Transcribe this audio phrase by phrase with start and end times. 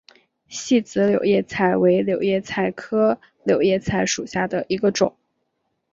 [0.47, 5.15] 细籽柳叶菜为柳叶菜科柳叶菜属下的一个种。